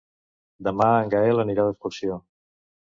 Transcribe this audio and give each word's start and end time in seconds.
Demà 0.69 0.87
en 1.03 1.13
Gaël 1.15 1.45
anirà 1.45 1.69
d'excursió. 1.69 2.21